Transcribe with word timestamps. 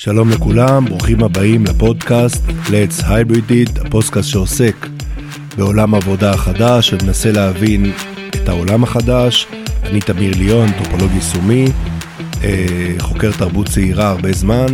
שלום 0.00 0.30
לכולם, 0.30 0.84
ברוכים 0.84 1.22
הבאים 1.24 1.64
לפודקאסט 1.64 2.42
Let's 2.46 3.02
Hybrid 3.02 3.50
It, 3.50 3.86
הפודקאסט 3.86 4.28
שעוסק 4.28 4.86
בעולם 5.56 5.94
העבודה 5.94 6.30
החדש 6.30 6.92
ומנסה 6.92 7.32
להבין 7.32 7.92
את 8.30 8.48
העולם 8.48 8.82
החדש. 8.82 9.46
אני 9.84 10.00
תמיר 10.00 10.32
ליאון, 10.36 10.68
אנתרופולוג 10.68 11.10
יישומי, 11.14 11.64
אה, 12.44 12.94
חוקר 12.98 13.30
תרבות 13.32 13.68
צעירה 13.68 14.08
הרבה 14.10 14.32
זמן, 14.32 14.66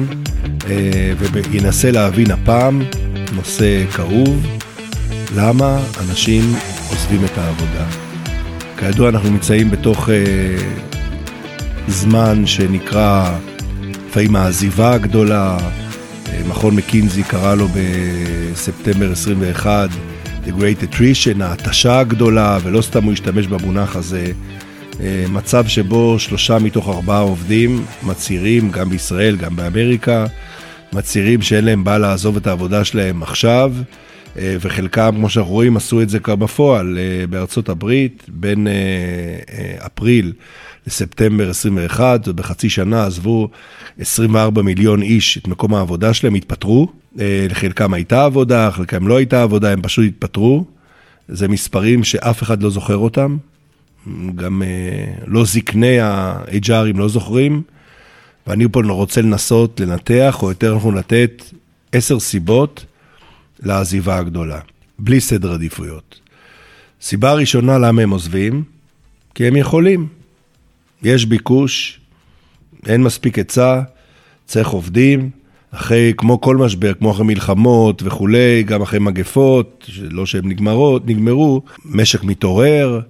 אה, 0.71 1.13
וינסה 1.51 1.91
להבין 1.91 2.31
הפעם 2.31 2.83
נושא 3.35 3.85
כאוב, 3.91 4.47
למה 5.37 5.81
אנשים 6.01 6.55
עוזבים 6.89 7.25
את 7.25 7.39
העבודה. 7.39 7.87
כידוע 8.79 9.09
אנחנו 9.09 9.31
נמצאים 9.31 9.71
בתוך 9.71 10.09
אה, 10.09 10.15
זמן 11.89 12.47
שנקרא 12.47 13.39
לפעמים 14.15 14.37
העזיבה 14.37 14.93
הגדולה, 14.93 15.59
מכון 16.49 16.77
מקינזי 16.77 17.23
קרא 17.23 17.55
לו 17.55 17.69
בספטמבר 17.69 19.13
21 19.13 19.91
The 20.47 20.49
Great 20.49 20.95
Attrition, 20.95 21.43
ההתשה 21.43 21.99
הגדולה, 21.99 22.59
ולא 22.63 22.83
סתם 22.83 23.05
הוא 23.05 23.13
השתמש 23.13 23.47
במונח 23.47 23.97
הזה. 23.97 24.27
מצב 25.29 25.67
שבו 25.67 26.19
שלושה 26.19 26.59
מתוך 26.59 26.89
ארבעה 26.89 27.21
עובדים 27.21 27.85
מצהירים, 28.03 28.71
גם 28.71 28.89
בישראל, 28.89 29.37
גם 29.37 29.57
באמריקה, 29.57 30.27
מצהירים 30.93 31.43
שאין 31.43 31.65
להם 31.65 31.85
בעיה 31.85 31.99
לעזוב 31.99 32.37
את 32.37 32.47
העבודה 32.47 32.85
שלהם 32.85 33.23
עכשיו, 33.23 33.73
וחלקם, 34.37 35.11
כמו 35.15 35.31
שאנחנו 35.31 35.53
רואים, 35.53 35.77
עשו 35.77 36.03
את 36.03 36.09
זה 36.09 36.19
כבר 36.19 36.37
בפועל 36.37 36.99
בארצות 37.31 37.69
הברית, 37.69 38.25
בין 38.29 38.67
אפריל 39.87 40.33
לספטמבר 40.87 41.51
21, 41.51 42.29
ובחצי 42.29 42.69
שנה 42.69 43.07
עזבו 43.07 43.49
24 43.99 44.63
מיליון 44.63 45.03
איש 45.03 45.39
את 45.39 45.49
מקום 45.49 45.75
העבודה 45.75 46.15
שלהם, 46.15 46.35
התפטרו. 46.35 46.89
לחלקם 47.51 47.95
הייתה 47.95 48.25
עבודה, 48.25 48.71
חלקם 48.71 49.09
לא 49.09 49.17
הייתה 49.17 49.43
עבודה, 49.43 49.73
הם 49.73 49.83
פשוט 49.83 50.05
התפטרו. 50.05 50.65
זה 51.29 51.49
מספרים 51.49 52.05
שאף 52.05 52.43
אחד 52.43 52.63
לא 52.63 52.71
זוכר 52.71 52.97
אותם, 52.97 53.37
גם 54.35 54.63
לא 55.27 55.45
זקני 55.45 56.01
ה-HRים 56.01 56.97
לא 56.99 57.09
זוכרים. 57.09 57.63
ואני 58.47 58.65
פה 58.73 58.81
רוצה 58.89 59.23
לנסות 59.23 59.81
לנתח, 59.81 60.39
או 60.43 60.49
יותר 60.49 60.75
אנחנו 60.75 60.93
לתת 60.93 61.43
עשר 61.93 62.21
סיבות 62.21 62.85
לעזיבה 63.63 64.19
הגדולה, 64.19 64.61
בלי 64.99 65.21
סדר 65.21 65.53
עדיפויות. 65.53 66.21
סיבה 67.01 67.33
ראשונה 67.33 67.79
למה 67.79 68.03
הם 68.03 68.11
עוזבים, 68.11 68.63
כי 69.35 69.47
הם 69.47 69.57
יכולים. 69.57 70.07
יש 71.05 71.27
ביקוש, 71.27 72.01
אין 72.87 73.03
מספיק 73.03 73.39
היצע, 73.39 73.81
צריך 74.47 74.69
עובדים, 74.69 75.31
אחרי, 75.71 76.13
כמו 76.17 76.41
כל 76.41 76.57
משבר, 76.57 76.95
כמו 76.95 77.11
אחרי 77.11 77.25
מלחמות 77.25 78.03
וכולי, 78.05 78.63
גם 78.63 78.83
אחרי 78.83 78.99
מגפות, 78.99 79.91
לא 80.11 80.27
שהן 80.27 80.49
נגמרות, 80.49 81.07
נגמרו, 81.07 81.63
משק 81.85 82.25
מתעורר, 82.25 83.01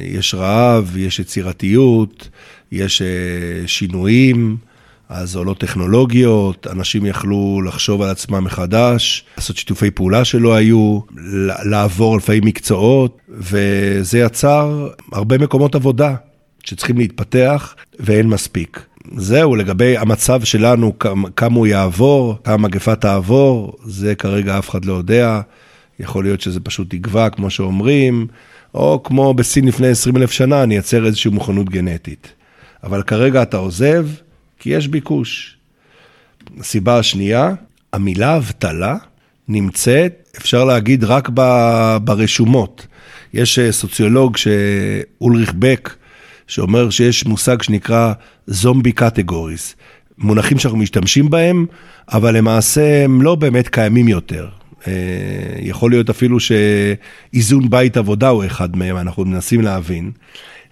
יש 0.00 0.34
רעב, 0.34 0.96
יש 0.96 1.18
יצירתיות, 1.18 2.28
יש 2.72 3.02
שינויים, 3.66 4.56
אז 5.08 5.36
עולות 5.36 5.58
טכנולוגיות, 5.60 6.66
אנשים 6.70 7.06
יכלו 7.06 7.62
לחשוב 7.66 8.02
על 8.02 8.10
עצמם 8.10 8.44
מחדש, 8.44 9.24
לעשות 9.36 9.56
שיתופי 9.56 9.90
פעולה 9.90 10.24
שלא 10.24 10.54
היו, 10.54 11.00
לעבור 11.64 12.16
לפעמים 12.16 12.44
מקצועות, 12.44 13.18
וזה 13.28 14.18
יצר 14.18 14.88
הרבה 15.12 15.38
מקומות 15.38 15.74
עבודה 15.74 16.14
שצריכים 16.64 16.98
להתפתח 16.98 17.74
ואין 18.00 18.28
מספיק. 18.28 18.86
זהו, 19.16 19.56
לגבי 19.56 19.96
המצב 19.96 20.44
שלנו, 20.44 20.98
כמה 21.36 21.56
הוא 21.56 21.66
יעבור, 21.66 22.36
כמה 22.44 22.56
מגפה 22.56 22.96
תעבור, 22.96 23.72
זה 23.84 24.14
כרגע 24.14 24.58
אף 24.58 24.70
אחד 24.70 24.84
לא 24.84 24.92
יודע. 24.92 25.40
יכול 26.00 26.24
להיות 26.24 26.40
שזה 26.40 26.60
פשוט 26.60 26.94
יגבע, 26.94 27.28
כמו 27.28 27.50
שאומרים, 27.50 28.26
או 28.74 29.00
כמו 29.04 29.34
בסין 29.34 29.68
לפני 29.68 29.88
20 29.88 30.16
אלף 30.16 30.30
שנה, 30.30 30.62
אני 30.62 30.74
אייצר 30.74 31.06
איזושהי 31.06 31.30
מוכנות 31.30 31.68
גנטית. 31.68 32.32
אבל 32.84 33.02
כרגע 33.02 33.42
אתה 33.42 33.56
עוזב, 33.56 34.06
כי 34.58 34.70
יש 34.70 34.88
ביקוש. 34.88 35.56
הסיבה 36.60 36.98
השנייה, 36.98 37.54
המילה 37.92 38.36
אבטלה 38.36 38.96
נמצאת, 39.48 40.36
אפשר 40.38 40.64
להגיד, 40.64 41.04
רק 41.04 41.28
ברשומות. 42.04 42.86
יש 43.34 43.58
סוציולוג, 43.70 44.36
אולריך 45.20 45.52
בק, 45.58 45.94
שאומר 46.50 46.90
שיש 46.90 47.26
מושג 47.26 47.62
שנקרא 47.62 48.12
זומבי 48.46 48.92
קטגוריס. 48.92 49.76
מונחים 50.18 50.58
שאנחנו 50.58 50.78
משתמשים 50.78 51.30
בהם, 51.30 51.66
אבל 52.12 52.36
למעשה 52.36 53.04
הם 53.04 53.22
לא 53.22 53.34
באמת 53.34 53.68
קיימים 53.68 54.08
יותר. 54.08 54.48
יכול 55.60 55.90
להיות 55.90 56.10
אפילו 56.10 56.38
שאיזון 56.40 57.70
בית 57.70 57.96
עבודה 57.96 58.28
הוא 58.28 58.44
אחד 58.44 58.76
מהם, 58.76 58.96
אנחנו 58.96 59.24
מנסים 59.24 59.60
להבין. 59.60 60.10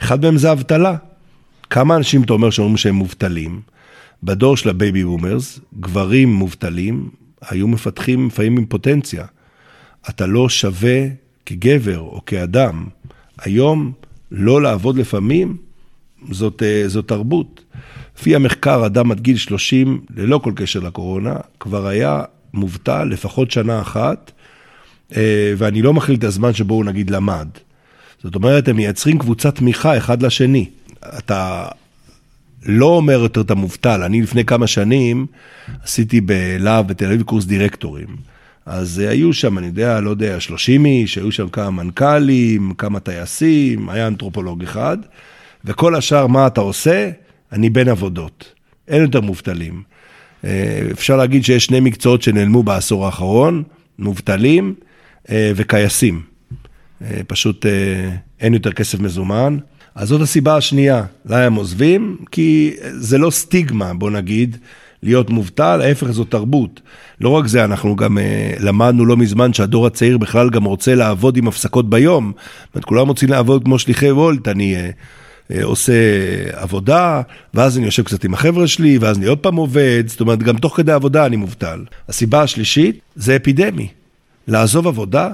אחד 0.02 0.22
מהם 0.22 0.36
זה 0.36 0.52
אבטלה. 0.52 0.96
כמה 1.70 1.96
אנשים 1.96 2.22
אתה 2.22 2.32
אומר 2.32 2.50
שאומרים 2.50 2.76
שהם 2.76 2.94
מובטלים? 2.94 3.60
בדור 4.22 4.56
של 4.56 4.68
ה 4.68 4.75
baby 4.75 5.04
boomers, 5.04 5.60
גברים 5.80 6.34
מובטלים 6.34 7.08
היו 7.48 7.68
מפתחים 7.68 8.26
לפעמים 8.26 8.56
אימפוטנציה. 8.56 9.24
אתה 10.08 10.26
לא 10.26 10.48
שווה 10.48 11.06
כגבר 11.46 11.98
או 11.98 12.20
כאדם. 12.26 12.84
היום, 13.38 13.92
לא 14.30 14.62
לעבוד 14.62 14.96
לפעמים, 14.98 15.67
זאת, 16.30 16.62
זאת 16.86 17.08
תרבות. 17.08 17.64
לפי 18.18 18.34
המחקר, 18.34 18.86
אדם 18.86 19.10
עד 19.10 19.20
גיל 19.20 19.36
30, 19.36 20.00
ללא 20.16 20.38
כל 20.38 20.52
קשר 20.56 20.80
לקורונה, 20.80 21.34
כבר 21.60 21.86
היה 21.86 22.22
מובטל 22.54 23.04
לפחות 23.04 23.50
שנה 23.50 23.80
אחת, 23.80 24.32
ואני 25.56 25.82
לא 25.82 25.94
מכליל 25.94 26.18
את 26.18 26.24
הזמן 26.24 26.54
שבו 26.54 26.74
הוא 26.74 26.84
נגיד 26.84 27.10
למד. 27.10 27.48
זאת 28.22 28.34
אומרת, 28.34 28.68
הם 28.68 28.76
מייצרים 28.76 29.18
קבוצת 29.18 29.54
תמיכה 29.54 29.96
אחד 29.96 30.22
לשני. 30.22 30.66
אתה 31.18 31.68
לא 32.66 32.86
אומר 32.86 33.20
יותר 33.20 33.40
את 33.40 33.50
המובטל. 33.50 34.02
אני 34.02 34.22
לפני 34.22 34.44
כמה 34.44 34.66
שנים 34.66 35.26
עשיתי 35.82 36.20
בלהב 36.20 36.88
בתל 36.88 37.06
אביב 37.06 37.22
קורס 37.22 37.44
דירקטורים. 37.44 38.06
אז 38.66 38.98
היו 38.98 39.32
שם, 39.32 39.58
אני 39.58 39.66
יודע, 39.66 40.00
לא 40.00 40.10
יודע, 40.10 40.40
30 40.40 40.86
איש, 40.86 41.18
היו 41.18 41.32
שם 41.32 41.48
כמה 41.48 41.70
מנכ"לים, 41.70 42.74
כמה 42.78 43.00
טייסים, 43.00 43.88
היה 43.88 44.06
אנתרופולוג 44.06 44.62
אחד, 44.62 44.98
וכל 45.64 45.94
השאר, 45.94 46.26
מה 46.26 46.46
אתה 46.46 46.60
עושה? 46.60 47.10
אני 47.52 47.70
בין 47.70 47.88
עבודות. 47.88 48.52
אין 48.88 49.02
יותר 49.02 49.20
מובטלים. 49.20 49.82
אפשר 50.92 51.16
להגיד 51.16 51.44
שיש 51.44 51.64
שני 51.64 51.80
מקצועות 51.80 52.22
שנעלמו 52.22 52.62
בעשור 52.62 53.06
האחרון, 53.06 53.62
מובטלים 53.98 54.74
וכייסים. 55.30 56.22
פשוט 57.26 57.66
אין 58.40 58.54
יותר 58.54 58.72
כסף 58.72 59.00
מזומן. 59.00 59.58
אז 59.94 60.08
זאת 60.08 60.20
הסיבה 60.20 60.56
השנייה, 60.56 61.04
למה 61.26 61.44
הם 61.44 61.54
עוזבים? 61.54 62.16
כי 62.30 62.74
זה 62.92 63.18
לא 63.18 63.30
סטיגמה, 63.30 63.94
בוא 63.94 64.10
נגיד, 64.10 64.56
להיות 65.02 65.30
מובטל, 65.30 65.80
ההפך 65.84 66.10
זו 66.10 66.24
תרבות. 66.24 66.80
לא 67.20 67.28
רק 67.28 67.46
זה, 67.46 67.64
אנחנו 67.64 67.96
גם 67.96 68.18
למדנו 68.60 69.06
לא 69.06 69.16
מזמן 69.16 69.52
שהדור 69.52 69.86
הצעיר 69.86 70.18
בכלל 70.18 70.50
גם 70.50 70.64
רוצה 70.64 70.94
לעבוד 70.94 71.36
עם 71.36 71.48
הפסקות 71.48 71.90
ביום. 71.90 72.32
זאת 72.36 72.74
אומרת, 72.74 72.84
כולם 72.84 73.08
רוצים 73.08 73.28
לעבוד 73.28 73.64
כמו 73.64 73.78
שליחי 73.78 74.10
וולט, 74.10 74.48
אני 74.48 74.76
עושה 75.62 75.92
עבודה, 76.52 77.22
ואז 77.54 77.78
אני 77.78 77.86
יושב 77.86 78.02
קצת 78.02 78.24
עם 78.24 78.34
החבר'ה 78.34 78.66
שלי, 78.66 78.98
ואז 78.98 79.18
אני 79.18 79.26
עוד 79.26 79.38
פעם 79.38 79.56
עובד, 79.56 80.04
זאת 80.06 80.20
אומרת, 80.20 80.42
גם 80.42 80.58
תוך 80.58 80.76
כדי 80.76 80.92
עבודה 80.92 81.26
אני 81.26 81.36
מובטל. 81.36 81.84
הסיבה 82.08 82.42
השלישית 82.42 83.00
זה 83.16 83.36
אפידמי. 83.36 83.88
לעזוב 84.48 84.86
עבודה 84.86 85.30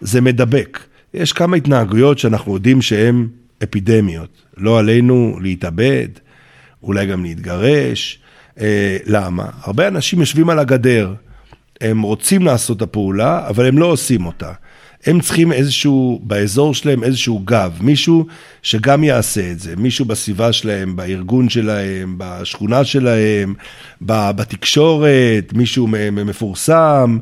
זה 0.00 0.20
מדבק. 0.20 0.78
יש 1.14 1.32
כמה 1.32 1.56
התנהגויות 1.56 2.18
שאנחנו 2.18 2.54
יודעים 2.54 2.82
שהן 2.82 3.26
אפידמיות. 3.62 4.28
לא 4.56 4.78
עלינו 4.78 5.38
להתאבד, 5.40 6.08
אולי 6.82 7.06
גם 7.06 7.22
להתגרש. 7.22 8.18
אה, 8.60 8.96
למה? 9.06 9.46
הרבה 9.62 9.88
אנשים 9.88 10.20
יושבים 10.20 10.50
על 10.50 10.58
הגדר, 10.58 11.14
הם 11.80 12.02
רוצים 12.02 12.42
לעשות 12.42 12.76
את 12.76 12.82
הפעולה, 12.82 13.48
אבל 13.48 13.66
הם 13.66 13.78
לא 13.78 13.86
עושים 13.86 14.26
אותה. 14.26 14.52
הם 15.06 15.20
צריכים 15.20 15.52
איזשהו, 15.52 16.20
באזור 16.22 16.74
שלהם 16.74 17.04
איזשהו 17.04 17.38
גב, 17.38 17.78
מישהו 17.80 18.26
שגם 18.62 19.04
יעשה 19.04 19.50
את 19.50 19.60
זה, 19.60 19.76
מישהו 19.76 20.04
בסביבה 20.04 20.52
שלהם, 20.52 20.96
בארגון 20.96 21.48
שלהם, 21.48 22.14
בשכונה 22.18 22.84
שלהם, 22.84 23.54
בתקשורת, 24.00 25.52
מישהו 25.52 25.86
מפורסם, 26.12 27.18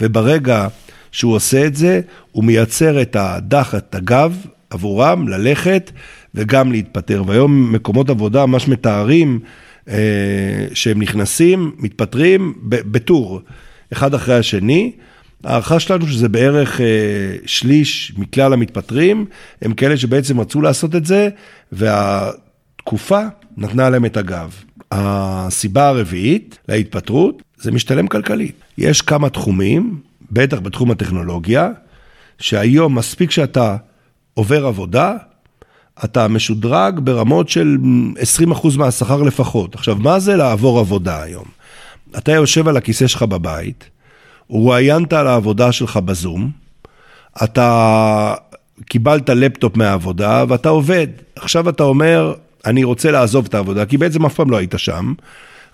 וברגע 0.00 0.68
שהוא 1.12 1.34
עושה 1.34 1.66
את 1.66 1.76
זה, 1.76 2.00
הוא 2.32 2.44
מייצר 2.44 3.02
את 3.02 3.16
הדחת, 3.16 3.84
את 3.90 3.94
הגב, 3.94 4.36
עבורם 4.70 5.28
ללכת 5.28 5.90
וגם 6.34 6.72
להתפטר. 6.72 7.22
והיום 7.26 7.72
מקומות 7.72 8.10
עבודה 8.10 8.46
ממש 8.46 8.68
מתארים 8.68 9.40
אה, 9.88 9.94
שהם 10.74 11.02
נכנסים, 11.02 11.72
מתפטרים 11.78 12.54
בטור, 12.68 13.40
אחד 13.92 14.14
אחרי 14.14 14.34
השני. 14.34 14.92
ההערכה 15.44 15.80
שלנו 15.80 16.06
שזה 16.06 16.28
בערך 16.28 16.80
אה, 16.80 16.86
שליש 17.46 18.12
מכלל 18.18 18.52
המתפטרים, 18.52 19.26
הם 19.62 19.72
כאלה 19.72 19.96
שבעצם 19.96 20.40
רצו 20.40 20.60
לעשות 20.60 20.94
את 20.94 21.06
זה, 21.06 21.28
והתקופה 21.72 23.20
נתנה 23.56 23.90
להם 23.90 24.04
את 24.04 24.16
הגב. 24.16 24.54
הסיבה 24.90 25.88
הרביעית 25.88 26.58
להתפטרות 26.68 27.42
זה 27.60 27.72
משתלם 27.72 28.06
כלכלית. 28.06 28.54
יש 28.78 29.02
כמה 29.02 29.30
תחומים, 29.30 30.00
בטח 30.30 30.58
בתחום 30.60 30.90
הטכנולוגיה, 30.90 31.70
שהיום 32.38 32.98
מספיק 32.98 33.30
שאתה 33.30 33.76
עובר 34.34 34.66
עבודה, 34.66 35.16
אתה 36.04 36.28
משודרג 36.28 37.00
ברמות 37.00 37.48
של 37.48 37.76
20% 38.52 38.78
מהשכר 38.78 39.22
לפחות. 39.22 39.74
עכשיו, 39.74 39.96
מה 39.96 40.18
זה 40.18 40.36
לעבור 40.36 40.78
עבודה 40.78 41.22
היום? 41.22 41.44
אתה 42.18 42.32
יושב 42.32 42.68
על 42.68 42.76
הכיסא 42.76 43.06
שלך 43.06 43.22
בבית, 43.22 43.90
רואיינת 44.52 45.12
על 45.12 45.26
העבודה 45.26 45.72
שלך 45.72 45.96
בזום, 45.96 46.50
אתה 47.44 48.34
קיבלת 48.84 49.28
לפטופ 49.28 49.76
מהעבודה 49.76 50.44
ואתה 50.48 50.68
עובד. 50.68 51.06
עכשיו 51.36 51.68
אתה 51.68 51.82
אומר, 51.82 52.34
אני 52.66 52.84
רוצה 52.84 53.10
לעזוב 53.10 53.46
את 53.48 53.54
העבודה, 53.54 53.86
כי 53.86 53.98
בעצם 53.98 54.26
אף 54.26 54.34
פעם 54.34 54.50
לא 54.50 54.56
היית 54.56 54.74
שם, 54.76 55.12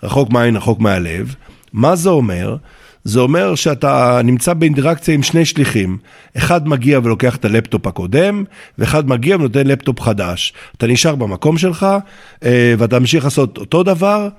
רחוק 0.03 0.29
מהעין, 0.29 0.55
רחוק 0.55 0.79
מהלב. 0.79 1.35
מה 1.73 1.95
זה 1.95 2.09
אומר? 2.09 2.55
זה 3.03 3.19
אומר 3.19 3.55
שאתה 3.55 4.21
נמצא 4.23 4.53
באינטראקציה 4.53 5.13
עם 5.13 5.23
שני 5.23 5.45
שליחים. 5.45 5.97
אחד 6.37 6.67
מגיע 6.67 6.99
ולוקח 7.03 7.35
את 7.35 7.45
הלפטופ 7.45 7.87
הקודם, 7.87 8.43
ואחד 8.77 9.07
מגיע 9.07 9.35
ונותן 9.35 9.67
לפטופ 9.67 9.99
חדש. 9.99 10.53
אתה 10.77 10.87
נשאר 10.87 11.15
במקום 11.15 11.57
שלך, 11.57 11.87
אה, 12.43 12.73
ואתה 12.77 12.99
ממשיך 12.99 13.23
לעשות 13.23 13.57
אותו 13.57 13.83
דבר, 13.83 14.29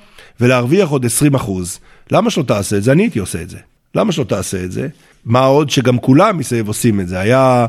ולהרוויח 0.40 0.88
עוד 0.88 1.06
20 1.06 1.34
אחוז. 1.34 1.80
למה 2.12 2.30
שלא 2.30 2.42
תעשה 2.42 2.76
את 2.76 2.82
זה? 2.82 2.92
אני 2.92 3.02
הייתי 3.02 3.18
עושה 3.18 3.42
את 3.42 3.50
זה. 3.50 3.58
למה 3.94 4.12
שלא 4.12 4.24
תעשה 4.24 4.64
את 4.64 4.72
זה? 4.72 4.88
מה 5.24 5.40
עוד 5.40 5.70
שגם 5.70 5.98
כולם 5.98 6.38
מסביב 6.38 6.68
עושים 6.68 7.00
את 7.00 7.08
זה. 7.08 7.18
היה 7.18 7.66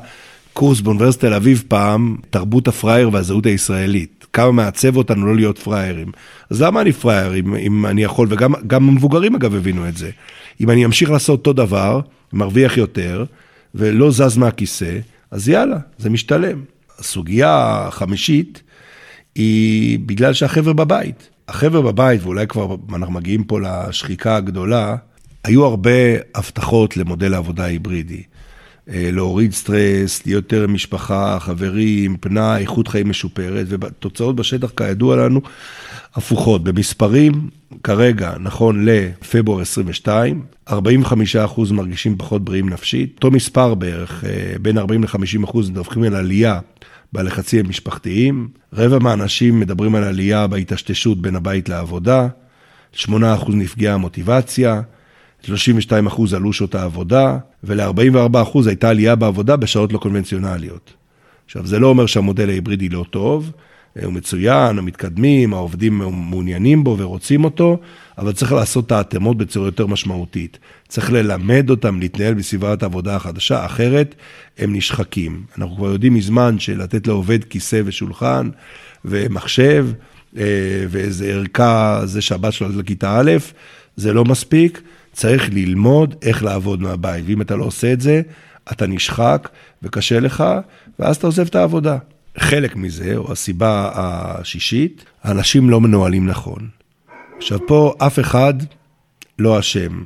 קורס 0.54 0.82
באוניברסיטת 0.82 1.26
תל 1.26 1.34
אביב 1.34 1.64
פעם, 1.68 2.18
תרבות 2.30 2.68
הפראייר 2.68 3.10
והזהות 3.14 3.46
הישראלית. 3.46 4.26
כמה 4.34 4.52
מעצב 4.52 4.98
אותנו 4.98 5.26
לא 5.26 5.36
להיות 5.36 5.60
פראיירים. 5.60 6.12
אז 6.50 6.62
למה 6.62 6.82
אני 6.82 6.92
פראייר 6.92 7.36
אם, 7.36 7.56
אם 7.56 7.86
אני 7.86 8.04
יכול, 8.04 8.28
וגם 8.30 8.90
המבוגרים 8.90 9.36
אגב 9.36 9.56
הבינו 9.56 9.88
את 9.88 9.98
זה. 9.98 10.10
אם 10.62 10.70
אני 10.70 10.86
אמשיך 10.86 11.10
לעשות 11.12 11.40
אותו 11.40 11.54
דבר, 11.54 12.00
מרוויח 12.34 12.78
יותר, 12.78 13.26
ולא 13.76 14.12
זז 14.12 14.38
מהכיסא, 14.38 15.00
אז 15.32 15.50
יאללה, 15.50 15.78
זה 15.98 16.10
משתלם. 16.10 16.64
הסוגיה 17.00 17.84
החמישית 17.88 18.64
היא 19.36 20.00
בגלל 20.00 20.34
שהחבר'ה 20.34 20.74
בבית. 20.74 21.30
החבר'ה 21.48 21.82
בבית, 21.82 22.24
ואולי 22.24 22.48
כבר 22.48 22.76
אנחנו 22.96 23.14
מגיעים 23.14 23.44
פה 23.44 23.60
לשחיקה 23.62 24.36
הגדולה, 24.36 24.96
היו 25.44 25.66
הרבה 25.66 25.92
הבטחות 26.36 26.98
למודל 26.98 27.34
העבודה 27.34 27.64
ההיברידי. 27.64 28.24
אה, 28.90 29.10
להוריד 29.12 29.54
סטרס, 29.54 30.26
להיות 30.26 30.52
יותר 30.52 30.68
משפחה, 30.68 31.38
חברים, 31.40 32.18
פנאי, 32.18 32.62
איכות 32.62 32.88
חיים 32.88 33.10
משופרת, 33.10 33.66
ותוצאות 33.70 34.36
בשטח 34.36 34.72
כידוע 34.78 35.16
לנו 35.16 35.42
הפוכות. 36.16 36.64
במספרים, 36.64 37.50
כרגע, 37.84 38.34
נכון 38.40 38.86
לפברואר 38.86 39.62
22, 39.62 40.42
45% 40.70 40.74
מרגישים 41.72 42.18
פחות 42.18 42.44
בריאים 42.44 42.70
נפשית, 42.70 43.14
אותו 43.16 43.32
מספר 43.32 43.74
בערך, 43.74 44.24
אה, 44.26 44.54
בין 44.62 44.78
40 44.78 45.04
ל-50% 45.04 45.58
מדווחים 45.70 46.04
על 46.04 46.16
עלייה 46.16 46.60
בלחצים 47.14 47.66
המשפחתיים, 47.66 48.48
רבע 48.74 49.00
מהאנשים 49.00 49.60
מדברים 49.60 49.96
על 49.96 50.04
עלייה 50.04 50.48
בהתשתשות 50.48 51.22
בין 51.22 51.36
הבית 51.36 51.70
לעבודה, 51.70 52.28
8% 52.94 53.06
נפגעה 53.50 53.94
המוטיבציה, 53.94 54.82
32 55.44 56.08
אחוז 56.08 56.34
עלו 56.34 56.54
שעות 56.54 56.76
העבודה, 56.76 57.38
ול-44 57.64 58.42
אחוז 58.42 58.68
הייתה 58.68 58.90
עלייה 58.90 59.16
בעבודה 59.16 59.56
בשעות 59.56 59.94
לא 59.94 59.98
קונבנציונליות. 59.98 60.94
עכשיו, 61.46 61.68
זה 61.68 61.80
לא 61.80 61.88
אומר 61.88 62.06
שהמודל 62.06 62.50
ההיברידי 62.50 62.90
לא 62.90 63.06
טוב, 63.10 63.52
הוא 64.04 64.14
מצוין, 64.14 64.78
הם 64.78 64.86
מתקדמים, 64.86 65.54
העובדים 65.54 65.98
מעוניינים 65.98 66.84
בו 66.84 66.96
ורוצים 67.00 67.44
אותו, 67.44 67.80
אבל 68.18 68.32
צריך 68.32 68.52
לעשות 68.52 68.86
את 68.86 68.92
ההתאמות 68.92 69.38
בצורה 69.38 69.68
יותר 69.68 69.88
משמעותית. 69.88 70.60
צריך 70.88 71.12
ללמד 71.12 71.70
אותם 71.70 72.00
להתנהל 72.00 72.34
בסביבת 72.34 72.84
העבודה 72.84 73.16
החדשה, 73.16 73.66
אחרת 73.66 74.16
הם 74.58 74.76
נשחקים. 74.76 75.44
אנחנו 75.58 75.76
כבר 75.76 75.92
יודעים 75.92 76.14
מזמן 76.14 76.60
שלתת 76.60 77.08
לעובד 77.08 77.44
כיסא 77.44 77.82
ושולחן 77.86 78.50
ומחשב, 79.06 79.88
אה, 80.38 80.44
ואיזה 80.90 81.26
ערכה, 81.26 82.02
זה 82.06 82.22
שהבת 82.22 82.54
שלו 82.54 82.80
לכיתה 82.80 83.20
א', 83.20 83.32
זה 83.96 84.14
לא 84.14 84.26
מספיק. 84.26 84.82
צריך 85.13 85.50
ללמוד 85.54 86.16
איך 86.22 86.44
לעבוד 86.44 86.81
מהבית, 86.81 87.25
ואם 87.28 87.42
אתה 87.42 87.56
לא 87.56 87.63
עושה 87.63 87.94
את 87.94 88.02
זה, 88.02 88.22
אתה 88.72 88.88
נשחק 88.88 89.50
וקשה 89.84 90.19
לך, 90.19 90.44
ואז 91.00 91.16
אתה 91.16 91.28
עוזב 91.28 91.48
את 91.48 91.56
העבודה. 91.56 91.98
חלק 92.38 92.75
מזה, 92.75 93.16
או 93.16 93.31
הסיבה 93.31 93.92
השישית, 93.94 95.06
האנשים 95.24 95.69
לא 95.69 95.81
מנוהלים 95.81 96.28
נכון. 96.28 96.69
עכשיו 97.38 97.60
פה 97.68 97.94
אף 97.98 98.19
אחד 98.19 98.54
לא 99.40 99.60
אשם. 99.60 100.04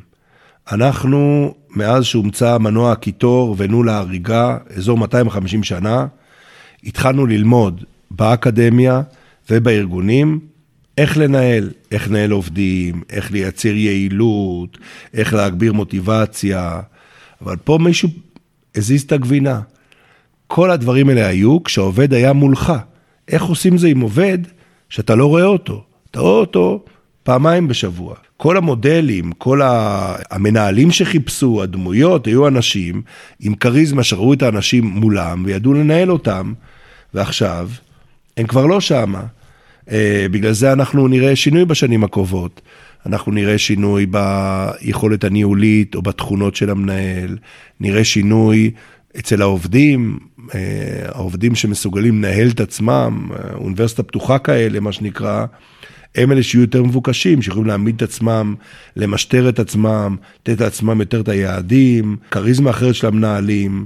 אנחנו, 0.71 1.53
מאז 1.69 2.05
שהומצא 2.05 2.57
מנוע 2.57 2.91
הקיטור 2.91 3.55
וניהול 3.57 3.89
ההריגה, 3.89 4.57
אזור 4.75 4.97
250 4.97 5.63
שנה, 5.63 6.05
התחלנו 6.83 7.25
ללמוד 7.25 7.83
באקדמיה 8.11 9.01
ובארגונים 9.49 10.39
איך 10.97 11.17
לנהל, 11.17 11.69
איך 11.91 12.07
לנהל 12.09 12.31
עובדים, 12.31 13.01
איך 13.09 13.31
לייצר 13.31 13.73
יעילות, 13.75 14.77
איך 15.13 15.33
להגביר 15.33 15.73
מוטיבציה, 15.73 16.79
אבל 17.41 17.55
פה 17.55 17.77
מישהו 17.81 18.09
הזיז 18.75 19.01
את 19.01 19.11
הגבינה. 19.11 19.61
כל 20.47 20.71
הדברים 20.71 21.09
האלה 21.09 21.27
היו 21.27 21.63
כשהעובד 21.63 22.13
היה 22.13 22.33
מולך. 22.33 22.73
איך 23.27 23.43
עושים 23.43 23.77
זה 23.77 23.87
עם 23.87 23.99
עובד 24.01 24.37
שאתה 24.89 25.15
לא 25.15 25.25
רואה 25.25 25.45
אותו? 25.45 25.83
אתה 26.11 26.19
רואה 26.19 26.39
אותו 26.39 26.85
פעמיים 27.23 27.67
בשבוע. 27.67 28.15
כל 28.37 28.57
המודלים, 28.57 29.31
כל 29.31 29.61
המנהלים 29.63 30.91
שחיפשו, 30.91 31.63
הדמויות, 31.63 32.27
היו 32.27 32.47
אנשים 32.47 33.01
עם 33.39 33.55
כריזמה 33.55 34.03
שראו 34.03 34.33
את 34.33 34.41
האנשים 34.41 34.85
מולם 34.85 35.43
וידעו 35.45 35.73
לנהל 35.73 36.11
אותם, 36.11 36.53
ועכשיו 37.13 37.69
הם 38.37 38.47
כבר 38.47 38.65
לא 38.65 38.81
שמה. 38.81 39.23
אה, 39.91 40.25
בגלל 40.31 40.51
זה 40.51 40.73
אנחנו 40.73 41.07
נראה 41.07 41.35
שינוי 41.35 41.65
בשנים 41.65 42.03
הקרובות. 42.03 42.61
אנחנו 43.05 43.31
נראה 43.31 43.57
שינוי 43.57 44.05
ביכולת 44.05 45.23
הניהולית 45.23 45.95
או 45.95 46.01
בתכונות 46.01 46.55
של 46.55 46.69
המנהל, 46.69 47.37
נראה 47.79 48.03
שינוי 48.03 48.71
אצל 49.19 49.41
העובדים, 49.41 50.19
אה, 50.55 50.59
העובדים 51.07 51.55
שמסוגלים 51.55 52.17
לנהל 52.17 52.49
את 52.49 52.59
עצמם, 52.59 53.29
אה, 53.31 53.53
אוניברסיטה 53.53 54.03
פתוחה 54.03 54.37
כאלה, 54.37 54.79
מה 54.79 54.91
שנקרא, 54.91 55.45
הם 56.15 56.31
אלה 56.31 56.43
שיהיו 56.43 56.61
יותר 56.61 56.83
מבוקשים, 56.83 57.41
שיכולים 57.41 57.65
להעמיד 57.65 57.95
את 57.95 58.01
עצמם, 58.01 58.55
למשטר 58.95 59.49
את 59.49 59.59
עצמם, 59.59 60.15
לתת 60.41 60.61
לעצמם 60.61 60.99
יותר 60.99 61.21
את 61.21 61.29
היעדים, 61.29 62.17
כריזמה 62.31 62.69
אחרת 62.69 62.95
של 62.95 63.07
המנהלים. 63.07 63.85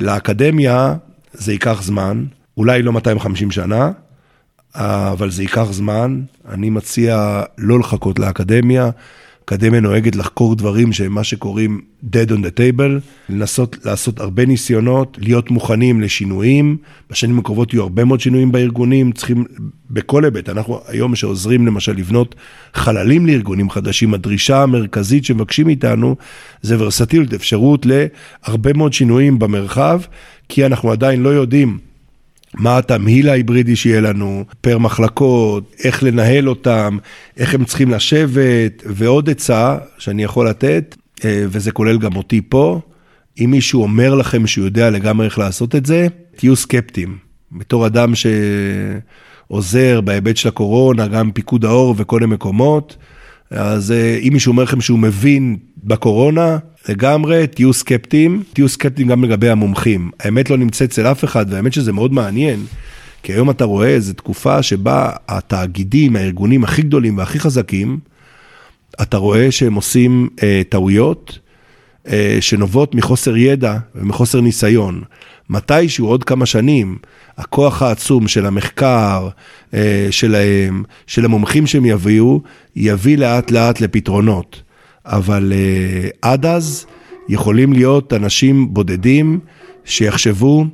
לאקדמיה 0.00 0.94
זה 1.32 1.52
ייקח 1.52 1.82
זמן, 1.82 2.24
אולי 2.56 2.82
לא 2.82 2.92
250 2.92 3.50
שנה, 3.50 3.90
אבל 4.76 5.30
זה 5.30 5.42
ייקח 5.42 5.72
זמן. 5.72 6.20
אני 6.48 6.70
מציע 6.70 7.42
לא 7.58 7.78
לחכות 7.78 8.18
לאקדמיה. 8.18 8.90
אקדמיה 9.44 9.80
נוהגת 9.80 10.16
לחקור 10.16 10.54
דברים 10.54 10.92
שהם 10.92 11.12
מה 11.12 11.24
שקוראים 11.24 11.80
dead 12.04 12.30
on 12.30 12.32
the 12.32 12.58
table, 12.58 13.00
לנסות 13.28 13.76
לעשות 13.84 14.20
הרבה 14.20 14.46
ניסיונות, 14.46 15.18
להיות 15.20 15.50
מוכנים 15.50 16.00
לשינויים. 16.00 16.76
בשנים 17.10 17.38
הקרובות 17.38 17.72
יהיו 17.72 17.82
הרבה 17.82 18.04
מאוד 18.04 18.20
שינויים 18.20 18.52
בארגונים, 18.52 19.12
צריכים 19.12 19.44
בכל 19.90 20.24
היבט. 20.24 20.48
אנחנו 20.48 20.80
היום 20.88 21.14
שעוזרים 21.14 21.66
למשל 21.66 21.92
לבנות 21.92 22.34
חללים 22.74 23.26
לארגונים 23.26 23.70
חדשים, 23.70 24.14
הדרישה 24.14 24.62
המרכזית 24.62 25.24
שמבקשים 25.24 25.66
מאיתנו 25.66 26.16
זה 26.62 26.76
ורסטיליות, 26.78 27.34
אפשרות 27.34 27.86
להרבה 27.86 28.72
מאוד 28.72 28.92
שינויים 28.92 29.38
במרחב, 29.38 30.00
כי 30.48 30.66
אנחנו 30.66 30.92
עדיין 30.92 31.22
לא 31.22 31.28
יודעים 31.28 31.78
מה 32.54 32.78
התמהיל 32.78 33.28
ההיברידי 33.28 33.76
שיהיה 33.76 34.00
לנו, 34.00 34.44
פר 34.60 34.78
מחלקות, 34.78 35.74
איך 35.84 36.02
לנהל 36.02 36.48
אותם, 36.48 36.98
איך 37.36 37.54
הם 37.54 37.64
צריכים 37.64 37.90
לשבת, 37.90 38.82
ועוד 38.86 39.30
עצה 39.30 39.76
שאני 39.98 40.24
יכול 40.24 40.48
לתת, 40.48 40.96
אה, 41.24 41.44
וזה 41.48 41.72
כולל 41.72 41.98
גם 41.98 42.16
אותי 42.16 42.40
פה, 42.48 42.80
אם 43.40 43.50
מישהו 43.50 43.82
אומר 43.82 44.14
לכם 44.14 44.46
שהוא 44.46 44.64
יודע 44.64 44.90
לגמרי 44.90 45.26
איך 45.26 45.38
לעשות 45.38 45.74
את 45.74 45.86
זה, 45.86 46.06
תהיו 46.36 46.56
סקפטיים. 46.56 47.16
בתור 47.52 47.86
אדם 47.86 48.12
שעוזר 49.50 50.00
בהיבט 50.00 50.36
של 50.36 50.48
הקורונה, 50.48 51.06
גם 51.06 51.32
פיקוד 51.32 51.64
העור 51.64 51.94
וכל 51.98 52.22
המקומות, 52.22 52.96
אז 53.50 53.92
אה, 53.92 54.18
אם 54.22 54.30
מישהו 54.32 54.50
אומר 54.50 54.62
לכם 54.62 54.80
שהוא 54.80 54.98
מבין 54.98 55.56
בקורונה, 55.84 56.58
לגמרי, 56.88 57.46
תהיו 57.46 57.72
סקפטיים, 57.72 58.42
תהיו 58.52 58.68
סקפטיים 58.68 59.08
גם 59.08 59.24
לגבי 59.24 59.48
המומחים. 59.48 60.10
האמת 60.20 60.50
לא 60.50 60.56
נמצאת 60.56 60.90
אצל 60.90 61.06
אף 61.06 61.24
אחד, 61.24 61.46
והאמת 61.48 61.72
שזה 61.72 61.92
מאוד 61.92 62.12
מעניין, 62.12 62.60
כי 63.22 63.32
היום 63.32 63.50
אתה 63.50 63.64
רואה 63.64 63.88
איזו 63.88 64.12
תקופה 64.12 64.62
שבה 64.62 65.10
התאגידים, 65.28 66.16
הארגונים 66.16 66.64
הכי 66.64 66.82
גדולים 66.82 67.18
והכי 67.18 67.40
חזקים, 67.40 67.98
אתה 69.02 69.16
רואה 69.16 69.50
שהם 69.50 69.74
עושים 69.74 70.28
אה, 70.42 70.62
טעויות 70.68 71.38
אה, 72.08 72.38
שנובעות 72.40 72.94
מחוסר 72.94 73.36
ידע 73.36 73.76
ומחוסר 73.94 74.40
ניסיון. 74.40 75.02
מתישהו 75.50 76.06
עוד 76.06 76.24
כמה 76.24 76.46
שנים, 76.46 76.98
הכוח 77.38 77.82
העצום 77.82 78.28
של 78.28 78.46
המחקר 78.46 79.28
אה, 79.74 80.08
שלהם, 80.10 80.82
של 81.06 81.24
המומחים 81.24 81.66
שהם 81.66 81.84
יביאו, 81.84 82.40
יביא 82.76 83.18
לאט 83.18 83.50
לאט 83.50 83.80
לפתרונות. 83.80 84.62
אבל 85.06 85.52
אה, 85.52 86.08
עד 86.22 86.46
אז 86.46 86.86
יכולים 87.28 87.72
להיות 87.72 88.12
אנשים 88.12 88.74
בודדים 88.74 89.40
שיחשבו 89.84 90.64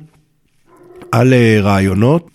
על 1.11 1.33
אה, 1.33 1.57
רעיונות 1.61 2.29